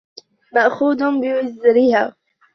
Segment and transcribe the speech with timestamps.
[0.53, 2.15] مَأْخُوذٌ بِوِزْرِهَا